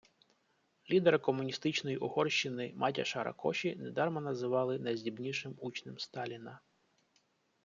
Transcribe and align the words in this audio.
Лідера 0.91 1.17
комуністичної 1.17 1.97
Угорщини 1.97 2.73
Матяша 2.75 3.23
Ракоші 3.23 3.75
недарма 3.75 4.21
називали 4.21 4.79
«найздібнішим 4.79 5.55
учнем 5.61 5.99
Сталіна». 5.99 6.59